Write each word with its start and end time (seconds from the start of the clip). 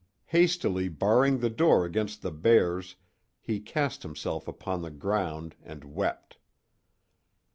Hastily 0.25 0.89
barring 0.89 1.37
the 1.37 1.49
door 1.51 1.85
against 1.85 2.23
the 2.23 2.31
bears 2.31 2.95
he 3.39 3.59
cast 3.59 4.01
himself 4.01 4.47
upon 4.47 4.81
the 4.81 4.89
ground 4.89 5.55
and 5.63 5.83
wept. 5.83 6.39